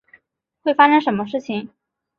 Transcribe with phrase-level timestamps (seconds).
[0.63, 1.69] 会发生什么事情？